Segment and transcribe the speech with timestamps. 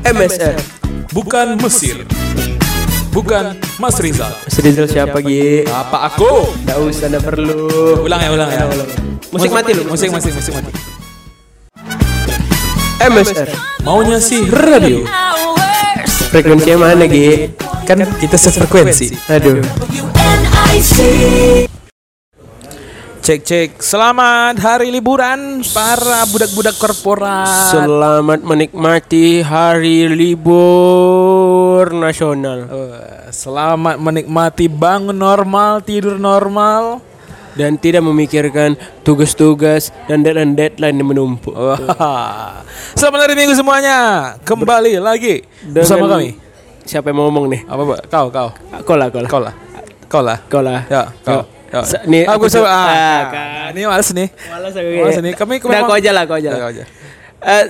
[0.00, 0.56] MSR.
[1.12, 2.08] Bukan Mesir.
[3.12, 4.32] Bukan Mas Rizal.
[4.32, 5.68] Mas Rizal siapa Gi?
[5.68, 6.56] Apa aku?
[6.64, 8.00] Gak usah, gak perlu.
[8.06, 8.64] Ulang ya, ulang ya.
[9.28, 9.84] Musik mati lu.
[9.90, 10.72] Musik, musik, musik mati.
[13.00, 13.48] MSR.
[13.84, 15.04] Maunya sih radio.
[16.32, 17.52] Frekuensinya mana Gi?
[17.84, 19.12] Kan kita sefrekuensi.
[19.28, 19.60] Aduh.
[23.20, 23.68] Cek cek.
[23.78, 27.68] Selamat hari liburan para budak-budak korporat.
[27.68, 37.04] Selamat menikmati hari libur nasional Eh, Selamat menikmati bangun normal, tidur normal.
[37.50, 38.72] dan tidak memikirkan
[39.02, 41.50] tugas-tugas dan deadline deadline yang menumpuk.
[41.52, 42.62] Wah.
[42.94, 44.32] Selamat hari Minggu semuanya.
[44.40, 46.38] Kembali lagi Dengan- bersama kami.
[46.86, 47.60] Siapa yang mau ngomong nih?
[47.68, 48.00] Apa, Pak?
[48.08, 48.48] Kau, kau.
[48.80, 49.28] Kau lah, kau lah.
[49.28, 49.54] Kau lah.
[50.08, 50.38] Kau lah.
[50.46, 50.80] Kau lah.
[50.88, 51.42] Ya, kau.
[51.42, 51.59] Yuk.
[51.70, 52.66] Sa- nih, aku aku coba.
[52.66, 53.70] coba- Ah, ah, kan.
[53.70, 54.28] Ini males nih.
[54.50, 55.32] Malas aku Males nih.
[55.34, 56.50] Kami memang- kau aja lah, kau aja.
[56.50, 56.58] Lah.
[56.58, 56.84] kau aja.
[57.40, 57.64] Eh,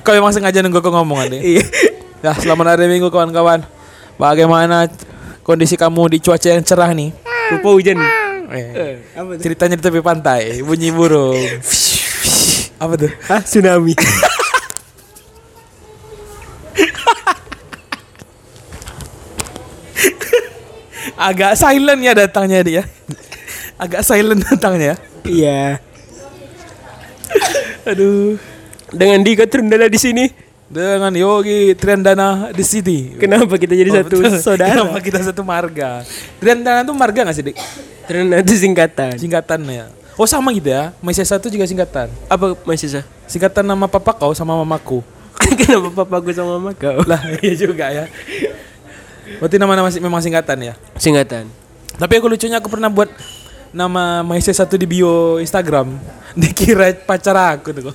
[0.00, 1.40] Kau memang sengaja nunggu kau ngomong nih.
[1.56, 1.64] Iya.
[2.20, 3.64] Ya, selamat hari Minggu kawan-kawan.
[4.14, 4.90] Bagaimana
[5.40, 7.14] kondisi kamu di cuaca yang cerah nih?
[7.50, 7.96] Rupa hujan.
[8.48, 9.40] Eh, Apa tuh?
[9.40, 11.36] ceritanya di tepi pantai, bunyi burung.
[12.76, 13.10] Apa tuh?
[13.26, 13.92] Hah, tsunami.
[21.18, 22.82] Agak silent ya datangnya dia.
[23.74, 24.94] Agak silent datangnya.
[25.26, 25.82] Iya.
[27.84, 28.38] Aduh.
[28.88, 30.24] Dengan Dika Trundala di sini,
[30.68, 33.16] Dengan Yogi Triandana di sini.
[33.16, 34.36] kenapa kita jadi Oh, satu betul.
[34.40, 34.72] saudara?
[34.72, 36.04] Kenapa kita satu marga?
[36.36, 37.56] Triandana tuh marga gak sih, Dik?
[38.04, 39.16] Trundala itu singkatan.
[39.16, 39.84] Singkatannya.
[40.14, 40.92] Oh sama gitu ya.
[41.00, 42.08] Maisha satu juga singkatan.
[42.26, 43.04] Apa masih sah?
[43.24, 45.00] Singkatan nama papa kau sama mamaku.
[45.60, 47.00] Kenapa papaku sama mama kau?
[47.04, 48.04] Lah, iya juga ya.
[49.36, 50.74] Berarti nama-nama sih memang singkatan ya.
[50.96, 51.46] Singkatan.
[51.98, 53.12] Tapi aku lucunya aku pernah buat
[53.70, 56.00] nama Maisha satu di bio Instagram.
[56.40, 57.92] Dikira pacar aku tuh.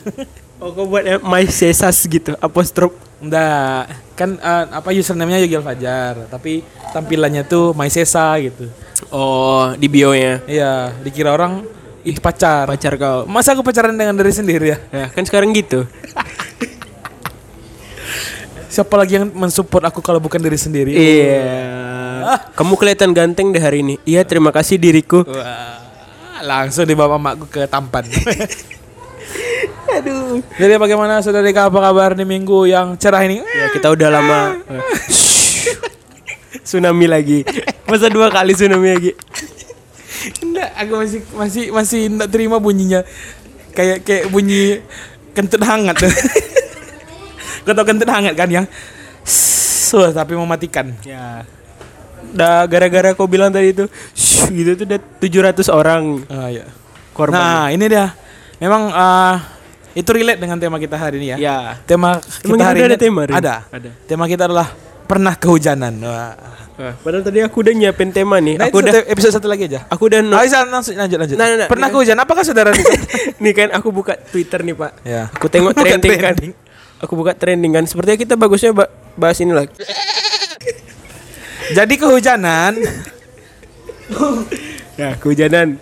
[0.63, 2.95] Oh, kau buat eh, My Sesas gitu, apostrof.
[3.19, 8.67] Enggak, kan eh, apa username-nya Yogi Fajar, tapi tampilannya tuh Maisesa gitu.
[9.11, 10.39] Oh, di bio-nya.
[10.47, 11.67] Iya, dikira orang
[12.03, 12.67] ih pacar.
[12.67, 13.27] Pacar kau.
[13.27, 14.77] Masa aku pacaran dengan diri sendiri ya?
[14.91, 15.83] Ya, kan sekarang gitu.
[18.73, 20.97] Siapa lagi yang mensupport aku kalau bukan diri sendiri?
[20.97, 22.41] Iya.
[22.57, 24.01] Kamu kelihatan ganteng deh hari ini.
[24.01, 25.21] Iya, terima kasih diriku.
[25.29, 25.77] Wah,
[26.41, 28.09] langsung dibawa makku ke tampan.
[29.93, 30.41] Aduh.
[30.57, 33.45] Jadi bagaimana saudara Dika apa kabar di minggu yang cerah ini?
[33.45, 34.57] Ya, kita udah lama.
[36.65, 37.45] tsunami lagi.
[37.85, 39.11] Masa dua kali tsunami lagi?
[40.41, 43.05] Enggak, aku masih masih masih enggak terima bunyinya.
[43.77, 44.81] Kayak kayak bunyi
[45.37, 46.01] kentut hangat.
[47.63, 48.65] Kau tau kentut hangat kan yang
[49.23, 50.89] Suh, tapi mematikan.
[51.01, 51.47] Ya.
[52.25, 56.65] Udah gara-gara kau bilang tadi itu, "Shh," gitu tuh udah 700 orang Ah, ya.
[57.11, 57.37] korban.
[57.37, 58.09] Nah, ini dia.
[58.57, 59.37] Memang ah,
[59.93, 61.37] itu relate dengan tema kita hari ini ya.
[61.37, 61.57] ya.
[61.83, 63.39] Tema Emang kita hari ada ini tema hari ini?
[63.39, 63.55] Ada.
[63.69, 63.89] Ada.
[64.03, 64.67] Tema kita adalah
[65.05, 65.93] pernah kehujanan.
[66.01, 66.33] Wah.
[66.73, 68.57] Wah, padahal tadi aku udah nyiapin tema nih.
[68.57, 69.85] Nah, aku itu udah satu- episode satu lagi aja.
[69.85, 71.37] aku udah no- Ayo langsung lanjut lanjut.
[71.37, 72.21] Nah, nah, nah, pernah kan- kehujanan?
[72.25, 72.73] Apakah saudara
[73.43, 74.91] nih kan aku buka Twitter nih, Pak.
[75.05, 75.29] Ya.
[75.29, 76.33] Aku tengok trending kan.
[77.03, 77.83] Aku buka trending kan.
[77.83, 79.75] Sepertinya kita bagusnya ba- bahas ini lagi.
[81.71, 82.73] Jadi kehujanan
[84.93, 85.79] Ya, kehujanan.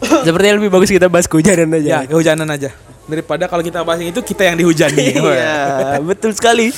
[0.00, 1.86] Sepertinya lebih bagus kita bahas kehujanan aja.
[1.86, 2.72] Ya, kehujanan aja.
[3.04, 5.12] Daripada kalau kita bahas itu kita yang dihujani.
[5.34, 6.72] Iya, betul sekali.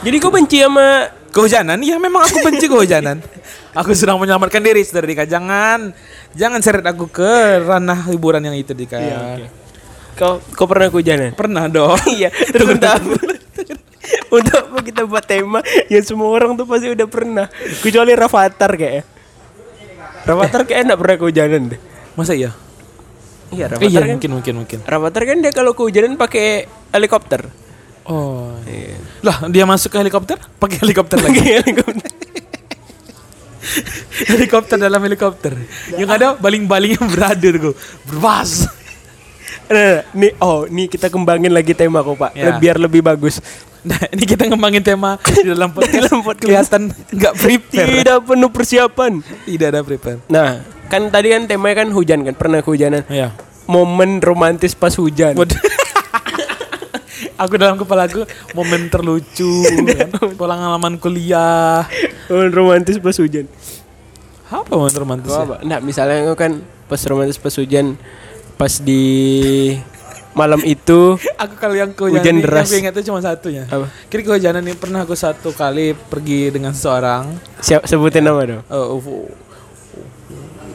[0.00, 1.76] Jadi kau benci sama kehujanan?
[1.82, 3.20] Ya memang aku benci kehujanan.
[3.76, 5.24] Aku sedang menyelamatkan diri, Saudara Dika.
[5.28, 5.92] Jangan
[6.32, 8.96] jangan seret aku ke ranah hiburan yang itu, Dika.
[8.96, 9.44] Iya, oke.
[10.18, 11.32] Kau kau pernah kehujanan?
[11.38, 11.94] Pernah dong.
[12.18, 13.14] Iya, untuk apa?
[14.28, 17.46] Untuk apa kita buat tema yang semua orang tuh pasti udah pernah.
[17.78, 19.06] Kecuali Rafathar kayaknya.
[20.26, 21.80] Rafathar kayaknya enggak pernah kehujanan deh.
[22.12, 22.50] Masa iya?
[23.48, 24.10] Iya, Eh, iya, Rafathar kan.
[24.18, 24.78] mungkin mungkin mungkin.
[24.82, 27.46] Rafathar kan dia kalau kehujanan pakai helikopter.
[28.08, 28.56] Oh.
[29.20, 30.40] Lah, dia masuk ke helikopter?
[30.58, 31.60] Pakai helikopter lagi.
[31.60, 32.08] Helikopter.
[34.32, 35.52] helikopter dalam helikopter.
[35.92, 37.76] Yang ada baling-baling yang berada tuh.
[38.08, 38.66] Berbas.
[39.68, 42.32] Nah, nih oh, nih kita kembangin lagi tema kok, Pak.
[42.32, 42.56] Ya.
[42.56, 43.38] Biar lebih bagus.
[43.84, 46.08] Nah, ini kita ngembangin tema di dalam podcast.
[46.08, 46.42] dalam podcast.
[46.42, 46.82] kelihatan
[47.14, 47.88] nggak prepare.
[48.00, 49.12] Tidak penuh persiapan.
[49.44, 50.18] Tidak ada prepare.
[50.26, 53.04] Nah, kan tadi kan temanya kan hujan kan, pernah kehujanan.
[53.06, 53.36] Iya.
[53.68, 55.36] Momen romantis pas hujan.
[57.38, 59.62] Aku dalam kepala aku momen terlucu
[59.94, 60.10] kan?
[60.34, 61.86] pengalaman kuliah
[62.26, 63.46] Momen romantis pas hujan.
[64.50, 65.46] apa momen romantis ya?
[65.46, 65.62] apa?
[65.62, 66.58] Nah, misalnya kan
[66.90, 67.94] pas romantis pas hujan
[68.58, 69.04] pas di
[70.34, 72.58] malam itu aku kalau yang kehujanan Hujan deras.
[72.58, 73.86] yang aku ingat itu cuma satunya Apa?
[74.10, 78.62] kira kehujanan ini pernah aku satu kali pergi dengan seseorang siap sebutin nama dong.
[78.66, 79.30] oh, oh,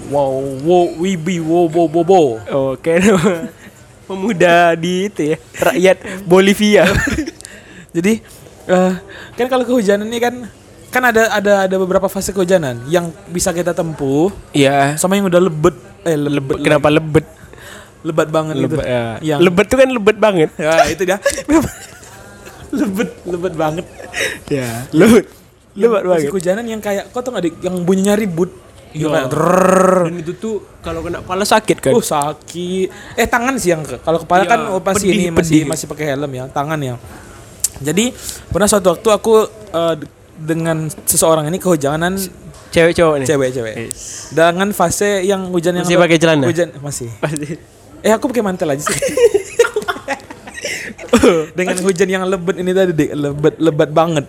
[0.07, 0.31] wow
[0.63, 2.27] wow wibi wow wow wow wow
[2.73, 3.03] Oke.
[3.03, 3.51] nama.
[4.07, 6.83] pemuda di itu ya rakyat Bolivia
[7.95, 8.19] Jadi
[8.67, 8.93] eh,
[9.37, 10.35] kan kalau kehujanan ini kan
[10.89, 15.41] kan ada ada ada beberapa fase kehujanan yang bisa kita tempuh Iya sama yang udah
[15.41, 17.25] lebet eh lebet kenapa lebet
[18.03, 18.63] lebat banget itu.
[18.67, 19.03] lebet ya.
[19.19, 21.17] Yang lebet tuh kan lebet banget ya itu dia.
[22.79, 23.85] lebet lebet banget.
[24.49, 25.25] ya lebet
[25.73, 28.49] lebet Fase banget kehujanan yang kayak kau tau gak yang bunyinya ribut.
[28.93, 29.33] Iya kayak
[30.05, 32.87] dan itu tuh kalau kena kepala sakit kan Uh sakit.
[33.17, 35.63] Eh tangan sih yang kalau kepala Iya, kan oh, pasti pedih, ini masih pedih.
[35.65, 36.95] masih pakai helm ya, tangan ya.
[37.81, 38.13] Jadi
[38.47, 39.33] pernah suatu waktu aku
[39.97, 40.05] d-
[40.35, 42.21] dengan seseorang ini kehujanan
[42.69, 43.75] cewek cowok nih cewek-cewek.
[44.29, 46.45] Dengan fase yang hujan yang Masih pakai celana?
[46.45, 47.09] Hujan masih.
[47.17, 47.57] pasti
[48.03, 48.99] Eh aku pakai mantel aja sih.
[51.57, 54.25] dengan hujan yang lebat ini tadi Dik, lebat lebat banget.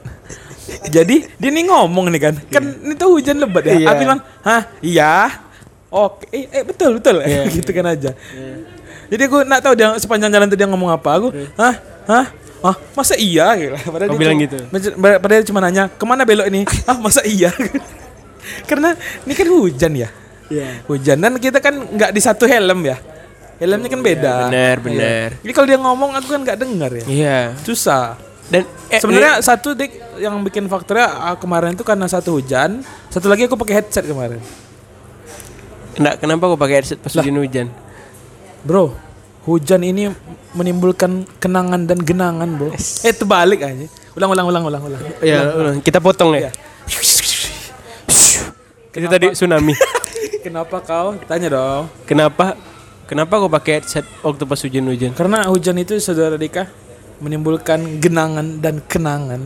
[0.88, 3.74] Jadi dia nih ngomong nih kan, kan ini tuh hujan lebat ya.
[3.74, 3.86] Iya.
[3.90, 5.14] Aku bilang, hah iya,
[5.90, 7.48] oke, eh, eh, betul betul, Iya.
[7.56, 8.10] gitu kan aja.
[9.10, 11.10] Jadi aku nggak tahu dia sepanjang jalan tuh dia ngomong apa.
[11.18, 11.28] Aku,
[11.58, 11.74] hah,
[12.06, 12.26] hah,
[12.62, 13.52] ah masa iya?
[13.58, 13.74] Gitu.
[13.74, 14.56] Padahal Kau dia bilang cuma- gitu?
[15.18, 16.62] Padahal dia cuma nanya ke mana belok ini?
[16.90, 17.50] ah masa iya?
[18.68, 18.92] Karena
[19.24, 20.08] ini kan hujan ya,
[20.52, 23.00] Iya hujan dan kita kan nggak di satu helm ya.
[23.56, 24.34] Helmnya kan beda.
[24.46, 24.84] benar, Iya.
[24.84, 25.28] benar.
[25.40, 27.04] Jadi kalau dia ngomong aku kan nggak dengar ya.
[27.06, 28.18] iya Susah.
[28.44, 33.26] dan eh, Sebenarnya satu dik yang bikin faktornya ah, kemarin itu karena satu hujan, satu
[33.26, 34.42] lagi aku pakai headset kemarin.
[35.94, 37.70] Enggak, kenapa kau pakai headset pas hujan-hujan?
[38.62, 38.92] Bro,
[39.44, 40.10] hujan ini
[40.52, 42.74] menimbulkan kenangan dan genangan, bro.
[43.00, 43.86] Eh, terbalik aja.
[44.12, 45.02] Ulang, ulang, ulang, ulang, ulang.
[45.22, 45.78] Ya, ulang.
[45.78, 46.50] kita potong ya.
[46.50, 46.50] Iya.
[48.92, 49.74] Itu tadi tsunami.
[50.44, 51.16] Kenapa kau?
[51.24, 51.84] Tanya dong.
[52.04, 52.54] kenapa?
[53.04, 55.12] Kenapa kau pakai headset waktu pas hujan-hujan?
[55.12, 56.64] Karena hujan itu saudara Dika
[57.20, 59.40] menimbulkan genangan dan kenangan.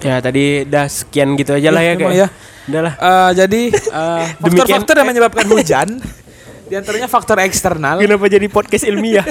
[0.00, 2.12] Ya, tadi dah sekian gitu aja lah Ya, ya, kayak.
[2.14, 2.28] ya.
[2.64, 2.94] Udah lah.
[2.94, 5.88] Eh, jadi Demikian- faktor-faktor yang menyebabkan hujan,
[6.64, 8.00] di antaranya faktor eksternal.
[8.00, 9.24] Kenapa jadi podcast ilmiah?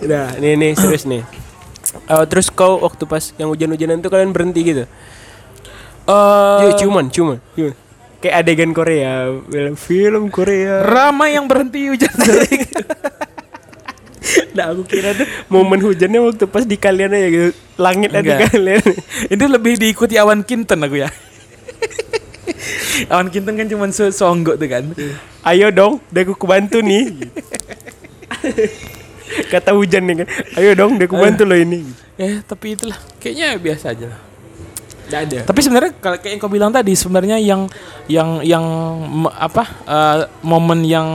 [0.00, 1.22] Udah, nih nih serius nih.
[2.06, 4.84] Eh, terus kau waktu pas yang hujan-hujanan tuh kalian berhenti gitu?
[6.06, 7.74] Eh, Yuk, cuman, cuman, cuman.
[8.26, 10.82] Kayak adegan Korea, film, film Korea.
[10.82, 12.66] ramai yang berhenti hujan sering.
[14.58, 17.50] Nah, aku kira tuh momen hujannya waktu pas di kalian aja gitu.
[17.78, 18.82] Langit ada kalian.
[19.32, 21.08] Ini lebih diikuti awan kinten aku ya.
[23.14, 24.90] awan kinten kan cuma songgok tuh kan.
[25.46, 27.30] Ayo dong, udah aku bantu nih.
[29.54, 30.28] Kata hujan nih kan.
[30.58, 31.86] Ayo dong, udah aku bantu loh ini.
[32.18, 34.25] Eh tapi itulah kayaknya biasa aja lah.
[35.06, 35.38] Enggak ada.
[35.46, 37.70] Tapi sebenarnya kalau kayak yang kau bilang tadi sebenarnya yang
[38.10, 38.64] yang yang
[39.30, 41.06] apa eh, momen yang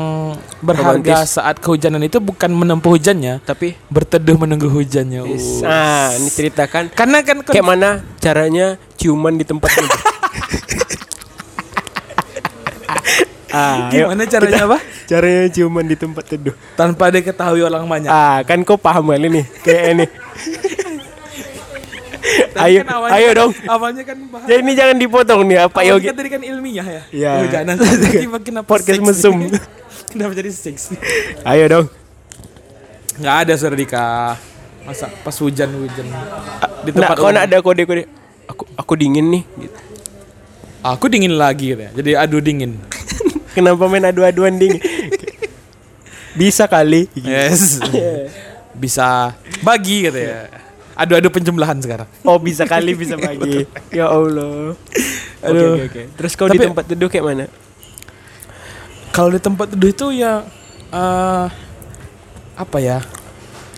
[0.64, 1.36] berharga Romantis.
[1.36, 5.28] saat kehujanan itu bukan menempuh hujannya, Tapi berteduh menunggu hujannya.
[5.28, 5.68] Uh.
[5.68, 9.84] ah, ini ceritakan Karena kan kayak mana caranya ciuman di tempat itu.
[13.52, 14.08] ah, ayo.
[14.08, 14.80] gimana caranya apa?
[15.12, 16.56] Caranya ciuman di tempat teduh.
[16.80, 18.08] Tanpa diketahui orang banyak.
[18.08, 20.08] Ah, kan kau paham kali nih kayak ini.
[22.54, 23.52] Ayo, kan awalnya ayo dong.
[23.66, 26.08] Awalnya kan bahas Jadi ini jangan dipotong nih apa Awalnya Yogi.
[26.08, 27.02] kan tadi kan ilmiah ya.
[27.10, 27.32] Iya.
[27.38, 27.76] Kehujanan.
[27.82, 29.36] Tiba-tiba kenapa Podcast mesum.
[30.12, 30.96] kenapa jadi seks?
[31.42, 31.86] Ayo dong.
[33.18, 34.06] Nggak ada saudara Dika.
[34.82, 36.08] Masa pas hujan-hujan
[36.82, 37.36] di Nah, tempat kau umum.
[37.36, 38.04] nak ada kode-kode.
[38.46, 39.78] Aku aku dingin nih gitu.
[40.82, 41.92] Aku dingin lagi gitu ya.
[41.94, 42.76] Jadi adu dingin.
[43.56, 44.82] Kenapa main adu-aduan dingin?
[46.34, 47.08] Bisa kali.
[47.14, 47.80] Yes.
[48.74, 50.48] Bisa bagi gitu ya.
[51.02, 52.06] Adu-adu penjumlahan sekarang.
[52.22, 53.66] Oh bisa kali bisa bagi.
[53.90, 54.78] ya Allah.
[55.42, 56.02] Oke oke oke.
[56.16, 57.46] Terus kau di tempat teduh kayak mana?
[59.12, 60.46] Kalau di tempat teduh itu ya
[60.90, 61.46] eh
[62.54, 63.02] apa ya?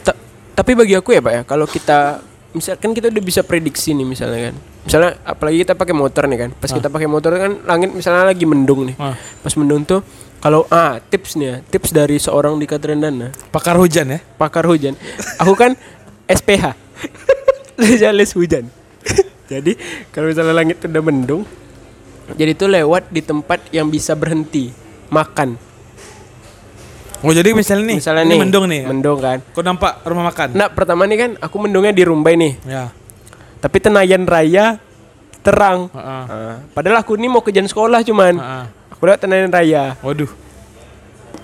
[0.04, 0.20] Ta-
[0.54, 2.20] tapi bagi aku ya pak ya, kalau kita
[2.52, 6.50] misalkan kita udah bisa prediksi nih misalnya kan, misalnya apalagi kita pakai motor nih kan,
[6.54, 10.06] pas kita pakai motor kan langit misalnya lagi mendung nih, Ah, pas mendung tuh
[10.38, 14.20] kalau ah tips nih ya, tips dari seorang di Katrendana, pakar hujan ya.
[14.38, 14.94] pakar hujan,
[15.40, 15.74] aku kan
[16.26, 16.78] SPH,
[17.78, 18.70] spesialis hujan.
[19.52, 19.76] jadi
[20.14, 21.44] kalau misalnya langit udah mendung,
[22.38, 24.72] jadi tuh lewat di tempat yang bisa berhenti
[25.12, 25.60] makan.
[27.24, 28.82] Oh jadi misalnya nih, misalnya ini nih mendung nih.
[28.84, 28.88] ya?
[28.92, 29.38] mendung kan.
[29.56, 30.60] Kau nampak rumah makan?
[30.60, 32.54] Nah pertama nih kan aku mendungnya di Rumbai nih.
[32.68, 32.92] Ya.
[33.64, 34.76] Tapi Tenayan Raya
[35.40, 35.88] terang.
[35.88, 36.24] Heeh.
[36.28, 38.36] Ah, padahal aku ini mau ke jalan sekolah cuman.
[38.36, 38.66] Heeh.
[38.92, 39.96] Aku lewat Tenayan Raya.
[40.04, 40.28] Waduh.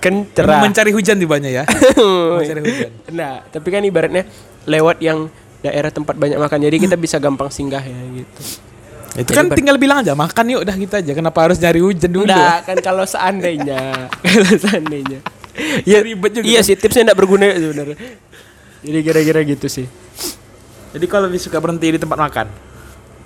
[0.04, 0.64] Kan cerah.
[0.64, 1.64] mencari hujan tibanya ya.
[2.40, 2.92] mencari hujan.
[3.16, 4.28] nah, tapi kan ibaratnya
[4.68, 6.60] lewat yang daerah tempat banyak makan.
[6.62, 8.42] Jadi kita bisa gampang singgah ya gitu.
[9.18, 11.12] Itu kan tinggal bilang aja makan yuk udah kita aja.
[11.12, 12.30] Kenapa harus nyari hujan dulu?
[12.30, 14.08] Enggak, kan kalau seandainya.
[14.28, 15.20] kalau seandainya.
[15.84, 16.68] Ya, Ribet juga Iya kan?
[16.68, 17.98] sih, tipsnya enggak berguna sebenarnya.
[18.80, 19.88] Jadi kira-kira gitu sih.
[20.90, 22.48] Jadi kalau suka berhenti di tempat makan.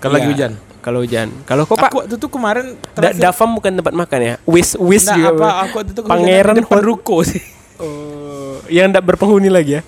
[0.01, 0.51] Kalau lagi Iya, hujan.
[0.83, 1.27] Kalau hujan.
[1.45, 4.35] Kalau kok Pak Aku waktu itu kemarin Da- Davam bukan tempat makan ya.
[4.43, 5.29] Wis wis Nah, juga.
[5.31, 7.43] apa aku waktu itu kehujanan Pangeran depan ruko sih.
[7.79, 9.81] Oh, yang enggak berpenghuni lagi ya.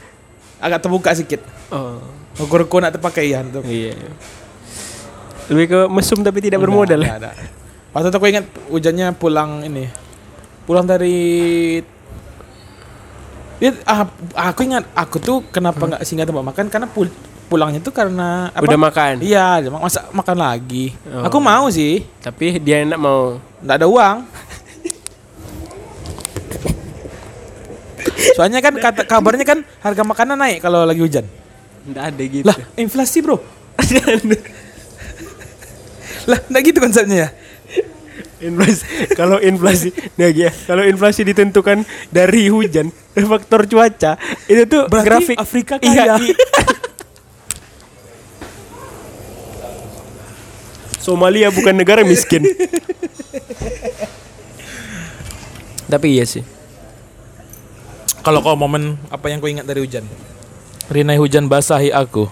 [0.59, 1.43] Agak terbuka sedikit.
[1.67, 1.99] Oh.
[2.35, 3.63] Ruko-ruko nak terpakai ya tuh.
[3.63, 3.95] Iya.
[5.47, 7.15] Lebih ke mesum tapi tidak bermodal ya.
[7.21, 7.31] Ada.
[7.95, 9.87] Pas itu aku ingat hujannya pulang ini.
[10.67, 11.15] Pulang dari
[13.55, 14.03] Ya, ah,
[14.51, 17.07] aku ingat aku tuh kenapa nggak singgah tempat makan karena pul
[17.47, 18.67] pulangnya tuh karena apa?
[18.67, 19.23] Udah makan.
[19.23, 20.91] Iya, masa makan lagi.
[21.07, 21.23] Oh.
[21.23, 23.39] Aku mau sih, Tapi dia enggak mau.
[23.63, 24.27] nggak ada uang.
[28.35, 31.23] Soalnya kan kata kabarnya kan harga makanan naik kalau lagi hujan.
[31.85, 32.43] Enggak ada gitu.
[32.43, 33.37] Lah, inflasi, Bro.
[36.25, 37.29] lah, enggak gitu konsepnya ya.
[38.35, 38.83] inflasi
[39.15, 39.89] kalau inflasi
[40.19, 46.13] nah ya kalau inflasi ditentukan dari hujan faktor cuaca itu tuh Berarti grafik Afrika iya,
[46.13, 46.15] kaya.
[46.21, 46.35] i-
[50.97, 52.43] Somalia bukan negara miskin
[55.85, 56.41] tapi iya sih
[58.19, 60.01] Kalau kau momen apa yang kau ingat dari hujan?
[60.87, 62.27] Rinai hujan basahi aku.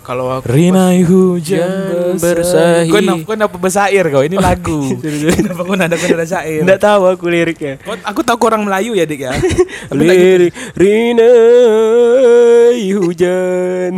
[0.00, 2.88] kalau aku Rinai Hujan bersahi.
[2.88, 4.20] Kau kenapa, kau kenapa bersair kau?
[4.20, 4.96] Ini lagu.
[5.38, 6.60] kenapa kau nada kau nada syair?
[6.60, 9.30] enggak tahu aku liriknya Kau- aku tahu kau orang Melayu ya dik ya.
[9.36, 9.92] Gitu.
[9.92, 13.92] lirik rinai hujan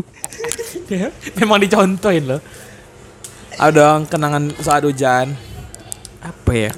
[0.86, 2.38] Ya, Memang dicontohin loh.
[3.56, 5.32] Ada kenangan saat hujan.
[6.20, 6.70] apa ya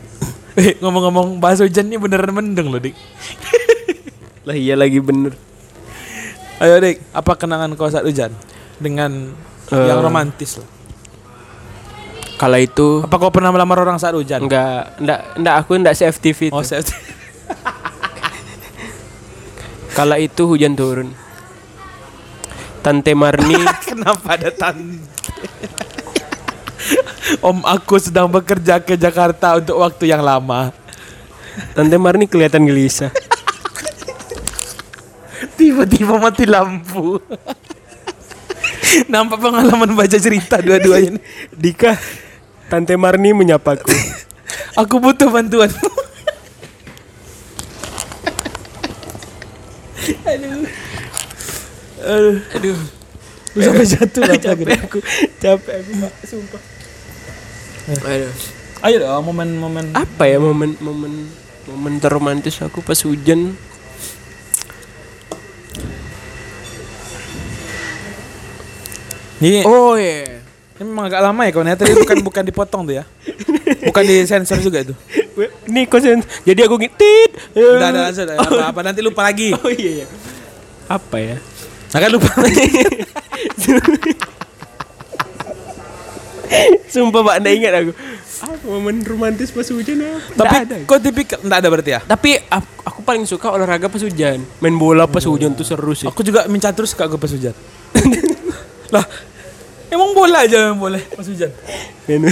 [0.54, 2.92] Eh ngomong-ngomong bahas hujan ini beneran mendung loh dik.
[4.44, 5.30] lah iya lagi bener
[6.64, 8.32] Ayo dik, apa kenangan kau saat hujan?
[8.74, 9.30] Dengan
[9.64, 9.84] Eh.
[9.84, 10.64] yang romantis loh.
[12.34, 14.42] kala itu Apa kau pernah melamar orang saat hujan?
[14.42, 16.82] enggak enggak enggak aku enggak se FTV itu Oh saya
[19.94, 21.14] kala itu hujan turun
[22.80, 23.54] Tante Marni
[23.86, 24.98] Kenapa ada tante?
[27.40, 30.68] Om aku sedang bekerja ke Jakarta untuk waktu yang lama.
[31.72, 33.08] Tante Marni kelihatan gelisah
[35.54, 37.18] Tiba-tiba mati lampu.
[39.12, 41.18] Nampak pengalaman baca cerita dua-duanya.
[41.18, 41.22] nih.
[41.50, 41.98] Dika
[42.70, 43.90] Tante Marni menyapaku
[44.80, 45.70] Aku butuh bantuan.
[50.24, 50.66] Aduh.
[52.04, 52.36] Aduh.
[52.52, 52.78] aduh
[53.54, 54.98] Lu sampai jatuh lah capek aku
[55.40, 56.12] capek aku Pak.
[56.28, 56.62] sumpah
[58.04, 58.34] aduh
[58.84, 61.32] Ayo dong momen-momen apa ya momen momen
[61.64, 63.56] momen terromantis aku pas hujan
[69.42, 70.40] Ini, oh iya
[70.74, 71.76] ini memang agak lama ya kawan ya.
[71.78, 73.04] Tadi bukan bukan dipotong tuh ya.
[73.86, 74.94] Bukan di sensor juga itu.
[75.66, 79.50] ini kosen jadi aku ngitit Udah ada langsung ada apa-apa nanti lupa lagi.
[79.50, 80.06] oh iya iya
[80.86, 81.36] apa ya
[81.90, 82.62] Nah kan lupa lagi.
[86.86, 87.92] sumpah pak nggak ingat aku
[88.44, 90.76] apa momen romantis pas hujan apa Tapi ada.
[90.86, 92.00] kok tipikal enggak ada berarti ya?
[92.06, 92.30] tapi
[92.86, 96.46] aku, paling suka olahraga pas hujan main bola pas hujan tuh seru sih Aku juga
[96.46, 97.54] mencatur suka gue pas hujan.
[98.94, 99.04] lah,
[99.90, 101.50] emang bola aja yang boleh pas hujan.
[102.04, 102.30] main,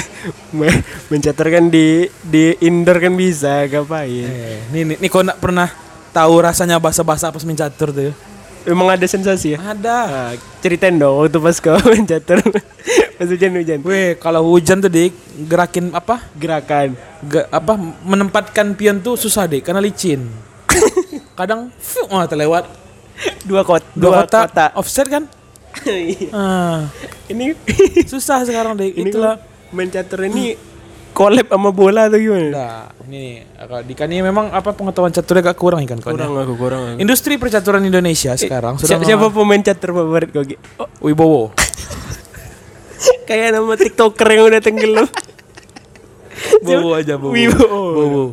[0.52, 0.74] main
[1.08, 1.86] mencatur kan di
[2.22, 5.68] di indoor kan bisa ngapain Eh, nih nih, nih kau enggak pernah
[6.10, 8.04] tahu rasanya basah-basah pas mencatur tuh.
[8.08, 8.14] ya?
[8.62, 9.98] emang ada sensasi ya Ada.
[10.06, 10.30] Nah,
[10.62, 12.38] ceritain dong waktu pas kau mencatur
[13.12, 15.10] pas hujan-hujan Weh, kalau hujan tuh dik
[15.48, 16.22] gerakin apa?
[16.36, 20.26] gerakan Ge- apa menempatkan pion tuh susah deh karena licin.
[21.38, 22.68] Kadang fiu, oh, terlewat
[23.42, 25.24] dua kot dua, kota, offset kan?
[26.30, 26.86] Ah,
[27.26, 27.56] ini
[28.04, 28.90] susah sekarang deh.
[28.90, 29.36] ini Itulah.
[29.36, 30.54] kalau main catur ini
[31.12, 35.56] collab sama bola atau gimana Nah, ini kalau Dika ini memang apa pengetahuan caturnya agak
[35.56, 36.12] kurang ikan kawan.
[36.12, 36.18] ya.
[36.18, 36.98] kurang aku kurang aku.
[36.98, 40.44] Industri percaturan Indonesia sekarang sudah Si- siapa pemain catur favorit kau
[40.78, 41.52] oh, Wibowo.
[43.28, 45.08] kayak nama tiktoker yang udah tenggelam
[46.60, 47.32] Bowo aja Bowo.
[47.32, 47.82] Wibowo.
[47.92, 48.24] Bowo.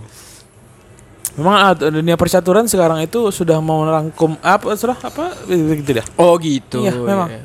[1.39, 6.03] Memang ah, dunia percaturan sekarang itu sudah mau merangkum apa sudah apa gitu dia.
[6.13, 7.29] oh gitu Iya, memang.
[7.29, 7.41] iya.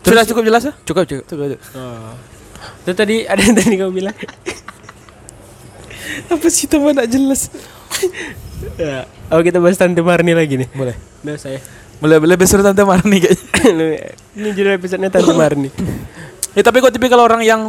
[0.00, 0.72] Sudah cukup jelas ya?
[0.82, 1.46] cukup cukup Cukup.
[1.52, 2.14] cukup.
[2.82, 4.16] itu tadi ada yang tadi kau bilang
[6.26, 7.52] Apa sih tambah tidak jelas?
[8.76, 9.04] ya.
[9.28, 10.96] oh kita bahas tante Marni lagi nih Boleh.
[11.20, 11.60] udah saya
[11.96, 14.08] Boleh lebih seru tante Marni kayaknya.
[14.38, 15.68] ini judul episode-nya tante Marni
[16.52, 17.68] Ya tapi kok tipikal orang yang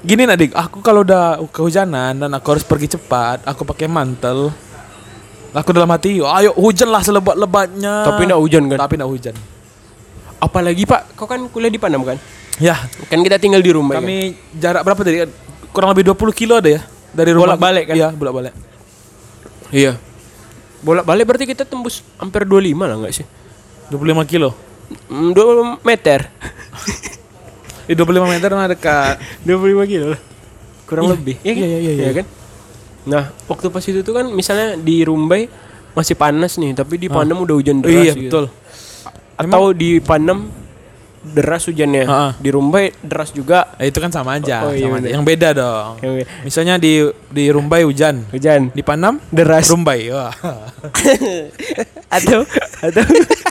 [0.00, 4.48] gini nadik, aku kalau udah kehujanan dan aku harus pergi cepat, aku pakai mantel.
[5.50, 8.06] Aku dalam hati, ayo hujan lah selebat-lebatnya.
[8.06, 9.34] tapi enggak hujan kan Tapi enggak hujan.
[10.38, 12.16] apalagi pak kau kan kuliah di Panam kan
[12.56, 12.72] Ya,
[13.08, 14.00] kan kita tinggal di rumah kan?
[14.00, 15.26] kami jarak berapa tadi?
[15.68, 16.80] Kurang lebih 20 kilo ada ya
[17.10, 17.56] dari rumah.
[17.56, 17.94] Bolak-balik kan?
[17.94, 18.52] Iya, bolak-balik.
[19.70, 19.92] Iya.
[20.80, 23.26] Bolak balik berarti kita tembus hampir 25 lah enggak sih?
[23.88, 24.52] 25 kilo.
[25.08, 26.20] Mm, 2 meter.
[27.90, 29.18] Di 25 meter nah dekat.
[29.44, 30.20] 25 kilo lah.
[30.86, 31.12] Kurang Iya.
[31.12, 31.36] lebih.
[31.42, 32.10] Iya, iya, iya, iya.
[32.14, 32.26] kan?
[33.00, 35.50] Nah, waktu pas itu tuh kan misalnya di Rumbai
[35.90, 38.04] masih panas nih, tapi di Panem udah hujan Oh, deras.
[38.04, 38.22] iya gitu.
[38.22, 38.44] betul.
[39.34, 40.46] Atau di Panem
[41.22, 42.28] deras hujannya, Ha-ha.
[42.36, 43.74] di Rumbai deras juga.
[43.76, 45.02] Eh, itu kan sama aja, Oh, iya sama aja.
[45.02, 45.10] bener.
[45.10, 45.92] Yang beda dong.
[45.98, 46.92] Yang Misalnya di
[47.26, 49.66] di Rumbai hujan, hujan di Panam deras.
[49.66, 50.00] Rumbai.
[50.08, 50.30] Wah.
[52.16, 52.40] atau
[52.80, 53.02] atau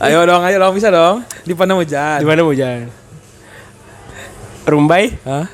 [0.00, 1.24] ayo dong, ayo dong bisa dong.
[1.42, 2.18] Di Panam hujan.
[2.18, 2.88] di mana hujan?
[4.64, 5.16] Rumbai?
[5.24, 5.46] Hah?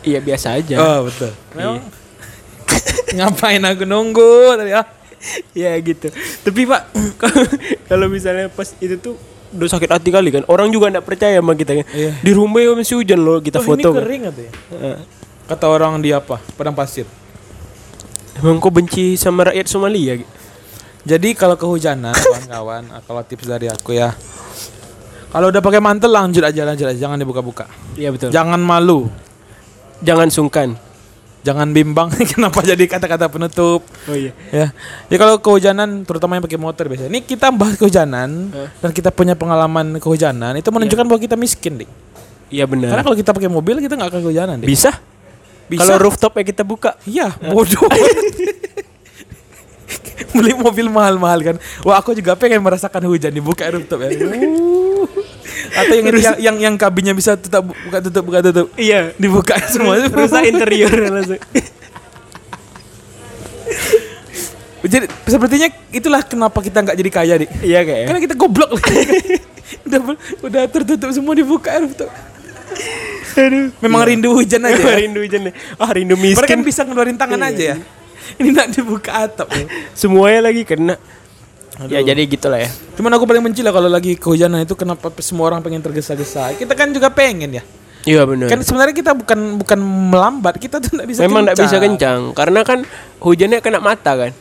[0.00, 0.76] Iya biasa aja.
[0.76, 1.30] Oh, betul.
[1.52, 1.78] Memang
[3.16, 4.86] ngapain aku nunggu tadi ah?
[5.52, 6.08] Ya gitu.
[6.40, 6.82] Tapi Pak,
[7.90, 9.14] kalau misalnya pas itu tuh
[9.50, 10.42] udah sakit hati kali kan.
[10.48, 11.86] Orang juga nggak percaya sama kita kan.
[11.92, 12.16] Iya.
[12.18, 13.76] Di rumah ya masih hujan loh kita Oh, foto.
[13.78, 14.00] ini kan.
[14.00, 14.52] kering katanya.
[14.72, 14.96] Heeh.
[15.46, 16.38] Kata orang di apa?
[16.54, 17.04] Padang pasir.
[18.34, 20.16] Emang kau benci sama rakyat Somalia?
[20.16, 20.30] gitu?
[21.00, 24.12] Jadi kalau kehujanan kawan-kawan, kalau tips dari aku ya.
[25.30, 27.70] Kalau udah pakai mantel lanjut aja lanjut aja jangan dibuka-buka.
[27.94, 28.28] Iya betul.
[28.28, 29.06] Jangan malu,
[30.00, 30.74] Jangan sungkan.
[31.40, 33.80] jangan bimbang kenapa jadi kata-kata penutup.
[33.80, 34.36] Oh iya.
[34.52, 34.76] Ya.
[35.08, 37.08] Ya kalau kehujanan terutama yang pakai motor biasanya.
[37.08, 38.68] Ini kita bahas kehujanan Eh.
[38.76, 41.88] dan kita punya pengalaman kehujanan itu menunjukkan bahwa kita miskin, Dik.
[42.52, 42.92] Iya benar.
[42.92, 44.68] Karena kalau kita pakai mobil kita nggak akan kehujanan, Dik.
[44.68, 44.92] Bisa?
[45.64, 45.80] Bisa.
[45.80, 47.00] Kalau rooftopnya kita buka.
[47.08, 47.88] Iya, bodoh.
[50.36, 51.56] Beli mobil mahal-mahal kan.
[51.82, 54.10] Wah, aku juga pengen merasakan hujan dibuka rooftop ya.
[55.00, 55.08] Uh.
[55.72, 58.68] Atau yang, yang yang yang kabinnya bisa tetap buka tutup buka tutup.
[58.76, 59.16] Iya.
[59.16, 59.96] Dibuka semua.
[60.12, 61.40] Rusak interior langsung.
[64.80, 67.50] Jadi sepertinya itulah kenapa kita nggak jadi kaya, Dik.
[67.64, 68.04] Iya kayak.
[68.12, 68.70] Karena kita goblok.
[69.88, 70.00] udah
[70.44, 72.12] udah tertutup semua dibuka rooftop.
[73.40, 73.72] Aduh.
[73.80, 74.76] Memang rindu hujan aja.
[74.76, 74.96] ya.
[75.00, 75.54] rindu hujan nih.
[75.80, 76.66] Ah rindu Mereka kan miskin.
[76.66, 77.76] bisa ngeluarin tangan Iya, aja ya.
[78.38, 79.48] Ini nggak dibuka atap.
[79.50, 79.66] ya.
[79.92, 80.94] Semuanya lagi kena.
[81.88, 82.68] Ya jadi gitulah ya.
[82.92, 86.52] Cuman aku paling benci lah kalau lagi kehujanan itu kenapa semua orang pengen tergesa-gesa.
[86.52, 87.64] Kita kan juga pengen ya.
[88.04, 88.48] Iya benar.
[88.48, 92.20] Kan sebenarnya kita bukan bukan melambat, kita tuh nggak bisa Memang nggak bisa kencang.
[92.32, 92.84] karena kan
[93.20, 94.32] hujannya kena mata kan.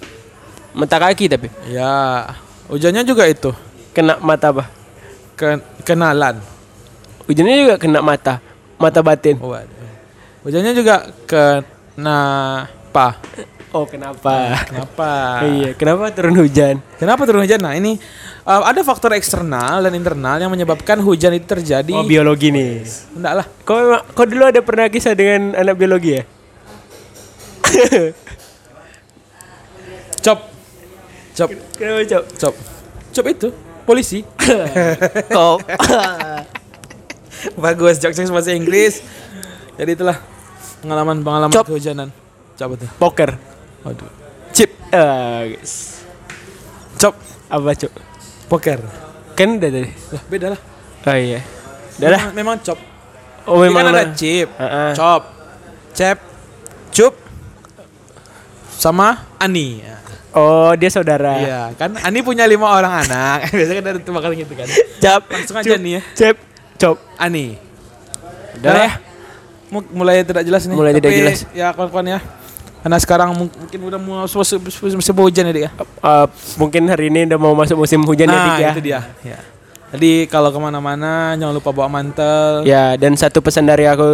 [0.69, 2.27] Mata kaki tapi Ya,
[2.67, 3.51] hujannya juga itu
[3.91, 4.63] kena mata apa?
[5.35, 6.43] ke kenalan.
[7.23, 8.43] Hujannya juga kena mata.
[8.75, 9.39] Mata batin.
[9.39, 9.91] Waduh.
[10.43, 12.19] Hujannya juga kena
[12.67, 13.15] apa?
[13.69, 14.65] Oh kenapa?
[14.65, 15.45] Kenapa?
[15.45, 16.81] iya, kenapa turun hujan?
[16.97, 17.61] Kenapa turun hujan?
[17.61, 18.01] Nah, ini
[18.41, 21.93] uh, ada faktor eksternal dan internal yang menyebabkan hujan itu terjadi.
[21.93, 22.81] Oh biologi nih.
[23.13, 23.45] Enggak lah.
[23.61, 23.77] Kau
[24.17, 26.23] kau dulu ada pernah kisah dengan anak biologi ya?
[30.25, 30.39] Cop.
[31.37, 31.49] Cop.
[31.77, 32.23] Kenapa cok?
[32.41, 32.55] Cop.
[33.13, 33.47] Cop itu
[33.85, 34.25] polisi.
[35.37, 35.61] Kau.
[37.63, 38.99] Bagus, jokes bahasa Inggris.
[39.79, 40.17] Jadi itulah
[40.83, 41.69] pengalaman-pengalaman Cop.
[41.69, 42.11] kehujanan.
[42.59, 42.89] Coba tuh.
[42.99, 43.48] Poker.
[43.83, 44.11] Waduh.
[44.51, 44.71] Chip.
[44.91, 46.03] Ah, guys.
[46.97, 47.15] Cop.
[47.47, 47.93] Apa cok?
[48.47, 48.79] Poker.
[49.33, 49.89] Kan udah tadi.
[50.11, 50.61] Lah, beda lah.
[51.07, 51.39] Oh iya.
[51.97, 52.21] Udah lah.
[52.29, 52.79] Memang, memang cop.
[53.47, 54.91] Oh Ini memang kan ada chip, Heeh.
[54.93, 55.23] cop,
[55.97, 56.21] cep,
[56.93, 57.13] cup,
[58.69, 59.81] sama Ani.
[60.29, 61.33] Oh dia saudara.
[61.41, 63.49] Iya, kan Ani punya lima orang anak.
[63.57, 64.69] Biasanya kan ada bakal gitu kan.
[65.01, 65.25] Cap.
[65.33, 66.01] Langsung aja Cup, nih ya.
[66.13, 66.35] Cep.
[66.77, 66.97] Cop.
[67.17, 67.57] Ani.
[68.61, 68.91] Udah ya.
[69.73, 70.77] Mu- Mulai tidak jelas nih.
[70.77, 71.39] Mulai tidak jelas.
[71.49, 72.19] Ya kawan-kawan ya.
[72.79, 74.59] Karena sekarang mung- mungkin udah mau musim,
[74.95, 75.71] musim hujan ya, Dik ya.
[75.81, 78.71] Eh, mungkin hari ini udah mau masuk musim hujan ya, Nah, Dik, ya.
[78.71, 78.99] itu dia.
[79.21, 79.39] Ya.
[79.89, 82.63] Jadi kalau ke mana-mana jangan lupa bawa mantel.
[82.63, 84.05] Ya, dan satu pesan dari aku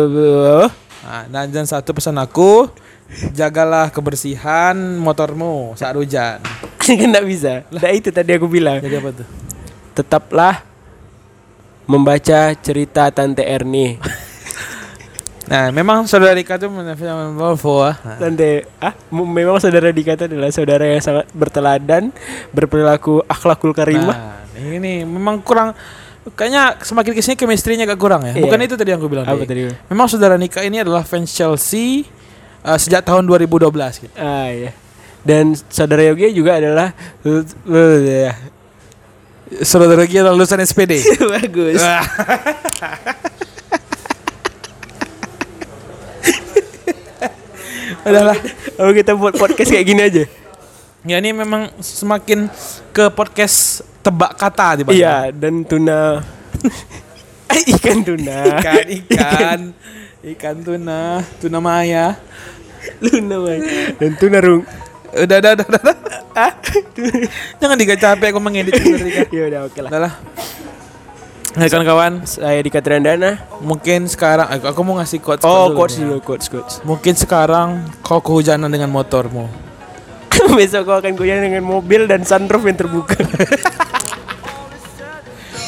[1.05, 2.65] Nah, dan, dan satu pesan aku,
[3.37, 6.41] jagalah kebersihan motormu saat hujan.
[6.81, 7.53] kan nggak bisa.
[7.69, 8.81] Nah, itu tadi aku bilang.
[8.81, 9.27] Jadi apa tuh?
[9.93, 10.65] Tetaplah
[11.85, 14.01] membaca cerita Tante Erni.
[15.45, 20.89] Nah, memang saudara tuh menafsirkan bahwa Tante, ah, m- memang saudara Dika itu adalah saudara
[20.89, 22.09] yang sangat berteladan,
[22.49, 24.41] berperilaku akhlakul karimah.
[24.41, 25.77] Nah, ini memang kurang
[26.33, 28.33] kayaknya semakin ke sini chemistry-nya agak kurang ya.
[28.33, 28.41] Iya.
[28.41, 29.25] Bukan itu tadi yang aku bilang.
[29.29, 29.69] Apa tadi?
[29.85, 32.09] Memang saudara Nika ini adalah fans Chelsea
[32.65, 33.69] uh, sejak tahun 2012
[34.01, 34.15] gitu.
[34.17, 34.73] Ah, iya.
[35.21, 36.93] Dan saudara Yogi juga adalah.
[39.61, 41.05] Saudara Gia adalah lulusan SPD.
[41.37, 41.77] bagus.
[48.07, 48.37] Adalah
[48.77, 50.23] Oh kita buat podcast kayak gini aja.
[51.05, 52.49] ya ini memang semakin
[52.89, 56.25] ke podcast tebak kata di Iya, dan tuna
[57.77, 58.59] ikan tuna.
[58.59, 59.59] Ikan, ikan,
[60.35, 62.17] ikan tuna, tuna maya.
[63.01, 63.59] Luna Mai.
[63.97, 64.61] Dan tuna rung.
[65.15, 65.95] Udah, udah, udah, udah.
[66.35, 66.53] Ah?
[67.57, 68.77] Jangan diga capek aku mengedit.
[69.31, 69.89] Ya udah oke lah.
[69.89, 70.13] Udah lah.
[71.55, 73.39] Hai kawan-kawan, Saya Dika Triandana.
[73.63, 76.75] mungkin sekarang aku, aku mau ngasih quotes Oh, dulu quotes dulu, quotes, quotes.
[76.83, 79.47] Mungkin sekarang kau kehujanan dengan motormu.
[80.59, 83.15] Besok kau akan goyang dengan mobil dan sunroof yang terbuka.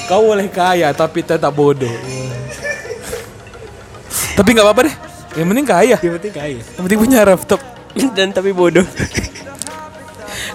[0.07, 1.91] Kau boleh kaya tapi tetap bodoh.
[4.39, 4.95] tapi nggak apa-apa deh.
[5.35, 5.97] Yang penting kaya.
[5.99, 6.59] Yang penting kaya.
[6.63, 7.59] Yang penting punya rooftop.
[8.15, 8.87] dan tapi bodoh.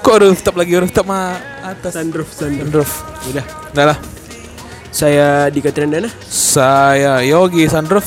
[0.00, 1.36] Kok rooftop lagi rooftop mah
[1.68, 2.00] atas.
[2.00, 2.64] Sunroof, sunroof.
[2.64, 2.92] Sunroof.
[3.28, 3.44] Udah.
[3.76, 3.98] Udah lah.
[4.92, 6.12] Saya Dika Trendana.
[6.28, 8.05] Saya Yogi Sandruf.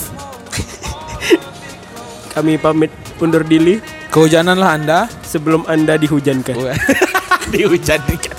[2.37, 3.81] Kami pamit undur diri.
[4.13, 6.55] Kehujananlah Anda sebelum Anda dihujankan.
[6.55, 6.69] Oh,
[7.53, 8.37] dihujankan.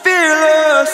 [0.00, 0.92] Fearless.